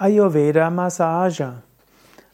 [0.00, 1.54] Ayurveda-Massage.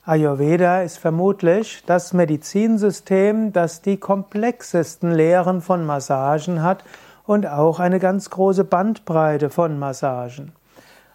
[0.05, 6.85] Ayurveda ist vermutlich das Medizinsystem, das die komplexesten Lehren von Massagen hat
[7.27, 10.53] und auch eine ganz große Bandbreite von Massagen.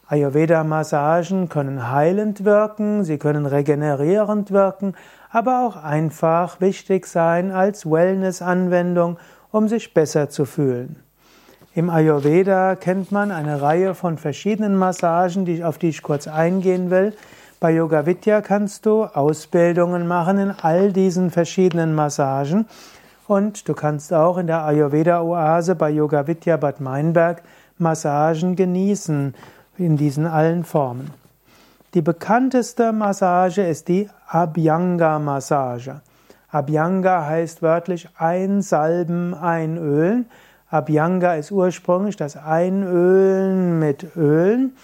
[0.07, 4.95] Ayurveda-Massagen können heilend wirken, sie können regenerierend wirken,
[5.29, 9.19] aber auch einfach wichtig sein als Wellness-Anwendung,
[9.51, 10.95] um sich besser zu fühlen.
[11.79, 16.89] Im Ayurveda kennt man eine Reihe von verschiedenen Massagen, die, auf die ich kurz eingehen
[16.89, 17.13] will.
[17.61, 22.67] Bei Yoga Vidya kannst du Ausbildungen machen in all diesen verschiedenen Massagen
[23.29, 27.43] und du kannst auch in der Ayurveda Oase bei Yoga Vidya Bad Meinberg
[27.77, 29.33] Massagen genießen
[29.77, 31.11] in diesen allen Formen.
[31.93, 36.01] Die bekannteste Massage ist die Abhyanga Massage.
[36.51, 40.25] Abhyanga heißt wörtlich einsalben, einölen.
[40.69, 44.75] Abhyanga ist ursprünglich das Einölen mit Ölen,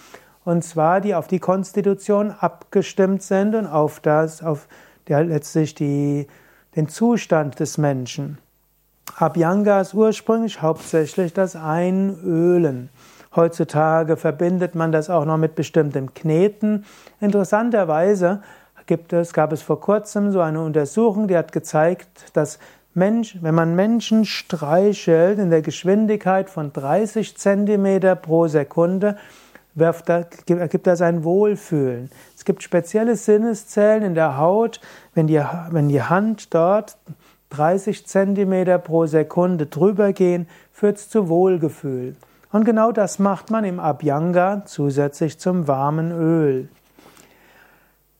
[0.44, 4.68] und zwar die auf die Konstitution abgestimmt sind und auf das, auf
[5.08, 6.26] der letztlich die,
[6.74, 8.38] den Zustand des Menschen.
[9.16, 12.90] Abhyanga ist ursprünglich hauptsächlich das Einölen.
[13.34, 16.84] Heutzutage verbindet man das auch noch mit bestimmtem Kneten.
[17.20, 18.42] Interessanterweise
[18.86, 22.58] gibt es, gab es vor kurzem so eine Untersuchung, die hat gezeigt, dass
[22.96, 29.18] Mensch, wenn man Menschen streichelt in der Geschwindigkeit von 30 Zentimeter pro Sekunde,
[29.74, 32.10] wirft er, ergibt das ein Wohlfühlen.
[32.34, 34.80] Es gibt spezielle Sinneszellen in der Haut,
[35.12, 36.96] wenn die, wenn die Hand dort
[37.50, 42.16] 30 Zentimeter pro Sekunde drüber gehen, führt es zu Wohlgefühl.
[42.50, 46.70] Und genau das macht man im Abhyanga zusätzlich zum warmen Öl.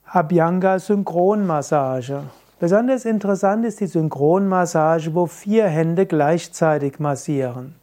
[0.05, 2.25] Abhyanga Synchronmassage.
[2.59, 7.75] Besonders interessant ist die Synchronmassage, wo vier Hände gleichzeitig massieren.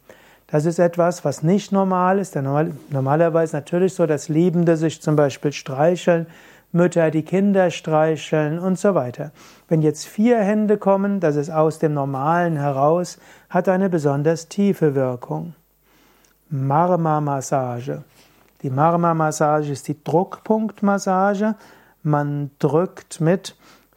[0.48, 2.34] Das ist etwas, was nicht normal ist.
[2.34, 6.26] Normal, normalerweise natürlich so, dass Liebende sich zum Beispiel streicheln,
[6.72, 9.30] Mütter die Kinder streicheln und so weiter.
[9.68, 14.96] Wenn jetzt vier Hände kommen, das ist aus dem Normalen heraus, hat eine besonders tiefe
[14.96, 15.54] Wirkung.
[16.50, 18.02] Marma-Massage.
[18.62, 21.54] Die Marma-Massage ist die Druckpunktmassage.
[22.02, 23.54] Man drückt mit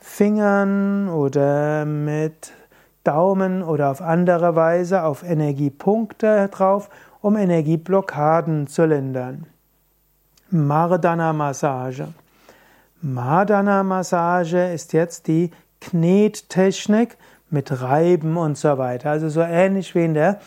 [0.07, 2.53] Fingern oder mit
[3.03, 6.89] Daumen oder auf andere Weise auf Energiepunkte drauf,
[7.21, 9.45] um Energieblockaden zu lindern.
[10.49, 12.07] Mardana-Massage.
[13.01, 15.51] Mardana-Massage ist jetzt die
[15.81, 17.17] Knettechnik
[17.51, 19.11] mit Reiben und so weiter.
[19.11, 20.39] Also so ähnlich wie in der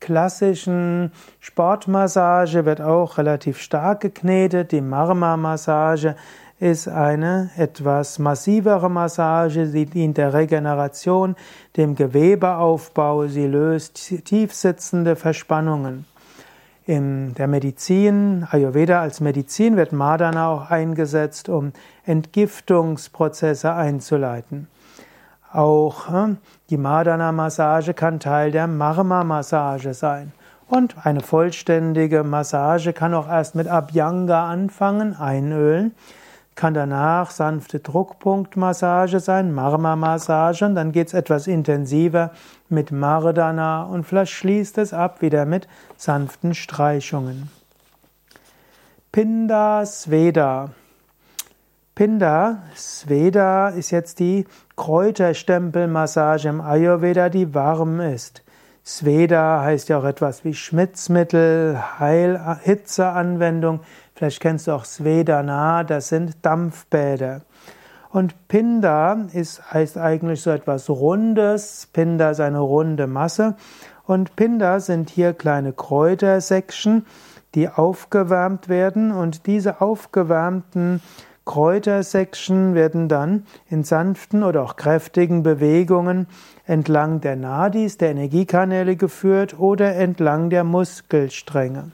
[0.00, 4.72] klassischen Sportmassage wird auch relativ stark geknetet.
[4.72, 6.14] Die Marma-Massage
[6.60, 9.66] ist eine etwas massivere Massage.
[9.66, 11.36] Sie dient der Regeneration,
[11.76, 13.28] dem Gewebeaufbau.
[13.28, 16.04] Sie löst tiefsitzende Verspannungen.
[16.84, 21.72] In der Medizin, Ayurveda als Medizin, wird Madana auch eingesetzt, um
[22.06, 24.68] Entgiftungsprozesse einzuleiten.
[25.52, 26.38] Auch hm,
[26.70, 30.32] die Madana-Massage kann Teil der Marma-Massage sein.
[30.66, 35.94] Und eine vollständige Massage kann auch erst mit Abhyanga anfangen, einölen,
[36.58, 42.32] kann danach sanfte Druckpunktmassage sein, Marma-Massage, und dann geht's etwas intensiver
[42.68, 47.48] mit Mardana und vielleicht schließt es ab wieder mit sanften Streichungen.
[49.12, 50.70] Pinda Sveda
[51.94, 54.44] Pinda, Sveda ist jetzt die
[54.76, 58.42] Kräuterstempelmassage im Ayurveda, die warm ist.
[58.84, 63.80] Sveda heißt ja auch etwas wie Schmitzmittel, Heil, Hitzeanwendung.
[64.18, 67.42] Vielleicht kennst du auch Svedana, das sind Dampfbäder.
[68.10, 71.88] Und Pinda ist, heißt eigentlich so etwas Rundes.
[71.92, 73.54] Pinda ist eine runde Masse.
[74.06, 77.06] Und Pinda sind hier kleine Kräutersäckchen,
[77.54, 79.12] die aufgewärmt werden.
[79.12, 81.00] Und diese aufgewärmten
[81.44, 86.26] Kräutersection werden dann in sanften oder auch kräftigen Bewegungen
[86.66, 91.92] entlang der Nadis, der Energiekanäle geführt oder entlang der Muskelstränge.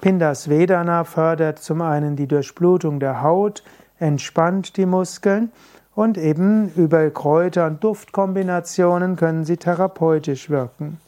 [0.00, 3.62] Pindasvedana fördert zum einen die Durchblutung der Haut,
[3.98, 5.50] entspannt die Muskeln
[5.94, 11.00] und eben über Kräuter- und Duftkombinationen können sie therapeutisch wirken.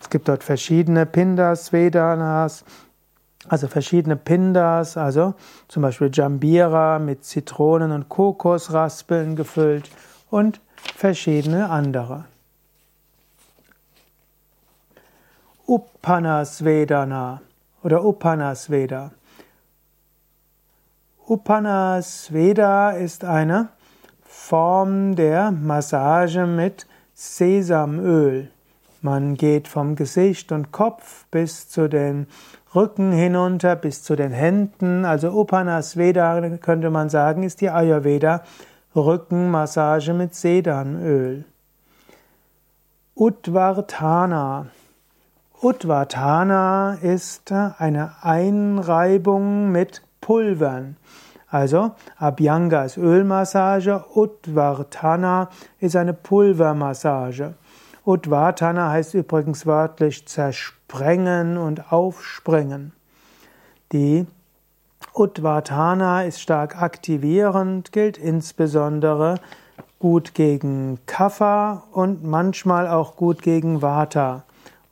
[0.00, 2.64] Es gibt dort verschiedene Pindasvedanas,
[3.48, 5.34] also verschiedene Pindas, also
[5.68, 9.90] zum Beispiel Jambira mit Zitronen- und Kokosraspeln gefüllt
[10.30, 10.60] und
[10.96, 12.24] verschiedene andere.
[15.66, 17.40] Upanasvedana
[17.82, 19.12] oder Upanasveda.
[21.26, 23.68] Upanasveda ist eine
[24.22, 28.50] Form der Massage mit Sesamöl.
[29.02, 32.26] Man geht vom Gesicht und Kopf bis zu den
[32.74, 35.04] Rücken hinunter bis zu den Händen.
[35.04, 38.42] Also Upanasveda könnte man sagen, ist die Ayurveda
[38.94, 41.44] Rückenmassage mit Sedanöl.
[43.14, 44.66] Udvartana.
[45.62, 50.96] Udvartana ist eine Einreibung mit Pulvern.
[51.50, 57.56] Also Abhyanga ist Ölmassage, Udvartana ist eine Pulvermassage.
[58.06, 62.94] Udvartana heißt übrigens wörtlich zersprengen und aufspringen.
[63.92, 64.26] Die
[65.12, 69.34] Udvartana ist stark aktivierend, gilt insbesondere
[69.98, 74.44] gut gegen Kapha und manchmal auch gut gegen Vata.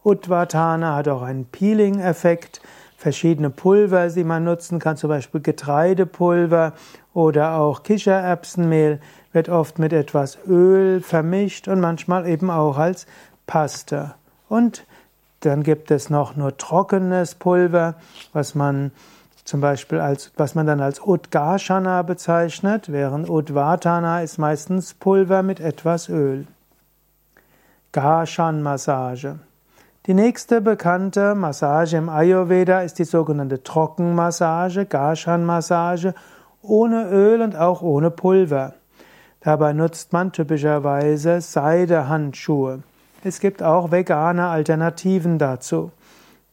[0.09, 2.63] Udvartana hat auch einen Peeling-Effekt.
[2.97, 6.73] Verschiedene Pulver, die man nutzen kann, zum Beispiel Getreidepulver
[7.13, 9.01] oder auch Kichererbsenmehl,
[9.33, 13.07] wird oft mit etwas Öl vermischt und manchmal eben auch als
[13.47, 14.15] Paste.
[14.49, 14.87] Und
[15.41, 17.95] dann gibt es noch nur trockenes Pulver,
[18.33, 18.93] was man
[19.45, 25.61] zum Beispiel als, was man dann als Udgashana bezeichnet, während Udvatana ist meistens Pulver mit
[25.61, 26.47] etwas Öl.
[27.93, 29.37] Gashan-Massage.
[30.09, 36.15] Die nächste bekannte Massage im Ayurveda ist die sogenannte Trockenmassage, Gashan-Massage,
[36.63, 38.73] ohne Öl und auch ohne Pulver.
[39.41, 42.83] Dabei nutzt man typischerweise Seidehandschuhe.
[43.23, 45.91] Es gibt auch vegane Alternativen dazu.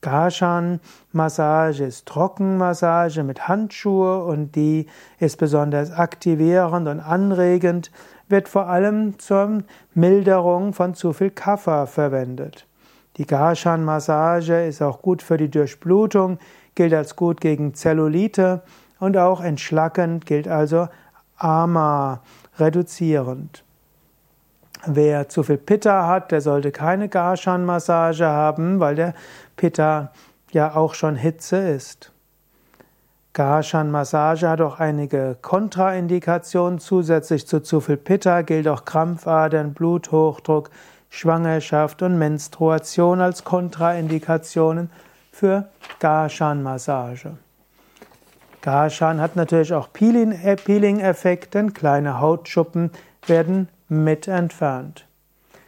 [0.01, 4.87] Garshan-Massage ist Trockenmassage mit Handschuhe und die
[5.17, 7.89] ist besonders aktivierend und anregend,
[8.27, 9.63] wird vor allem zur
[9.93, 12.67] Milderung von zu viel Kaffer verwendet.
[13.17, 16.37] Die Garshan-Massage ist auch gut für die Durchblutung,
[16.75, 18.61] gilt als gut gegen Zellulite
[18.99, 20.89] und auch entschlackend, gilt also
[21.37, 22.21] Ama
[22.59, 23.63] reduzierend.
[24.85, 29.13] Wer zu viel Pitta hat, der sollte keine Garshan-Massage haben, weil der
[29.55, 30.11] Pitta
[30.51, 32.11] ja auch schon Hitze ist.
[33.33, 36.79] Garshan-Massage hat auch einige Kontraindikationen.
[36.79, 40.69] Zusätzlich zu zu viel Pitta gilt auch Krampfadern, Bluthochdruck,
[41.09, 44.89] Schwangerschaft und Menstruation als Kontraindikationen
[45.31, 45.69] für
[45.99, 47.31] Garshan-Massage.
[48.61, 52.91] Garshan hat natürlich auch Peeling-Effekt, denn kleine Hautschuppen
[53.27, 55.07] werden mit entfernt.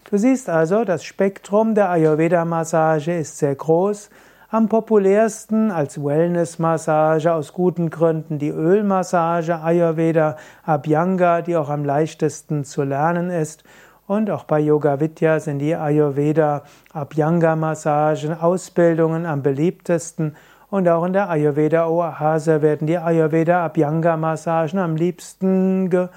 [0.10, 4.10] Du siehst also, das Spektrum der Ayurveda-Massage ist sehr groß.
[4.50, 12.64] Am populärsten als Wellness-Massage aus guten Gründen die Ölmassage Ayurveda Abhyanga, die auch am leichtesten
[12.64, 13.66] zu lernen ist.
[14.08, 16.64] Und auch bei Yoga Vidya sind die Ayurveda
[16.94, 20.38] Abhyanga Massagen Ausbildungen am beliebtesten.
[20.70, 26.08] Und auch in der Ayurveda Oase werden die Ayurveda Abhyanga Massagen am liebsten ge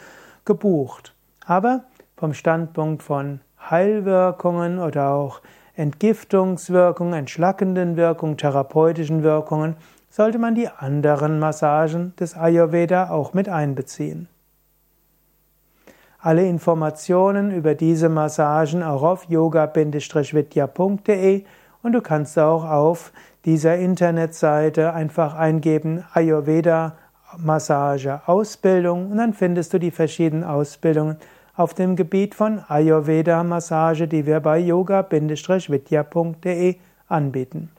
[0.44, 1.14] gebucht.
[1.44, 1.84] Aber
[2.16, 5.40] vom Standpunkt von Heilwirkungen oder auch
[5.74, 9.76] Entgiftungswirkungen, entschlackenden Wirkungen, therapeutischen Wirkungen,
[10.10, 14.28] sollte man die anderen Massagen des Ayurveda auch mit einbeziehen.
[16.22, 21.44] Alle Informationen über diese Massagen auch auf yoga-vidya.de
[21.82, 23.10] und du kannst auch auf
[23.46, 26.98] dieser Internetseite einfach eingeben Ayurveda
[27.38, 31.16] Massage Ausbildung und dann findest du die verschiedenen Ausbildungen
[31.56, 36.76] auf dem Gebiet von Ayurveda Massage, die wir bei yoga-vidya.de
[37.08, 37.70] anbieten.